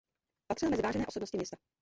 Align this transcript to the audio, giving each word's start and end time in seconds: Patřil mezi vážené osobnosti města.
Patřil 0.47 0.69
mezi 0.69 0.81
vážené 0.81 1.05
osobnosti 1.07 1.37
města. 1.37 1.57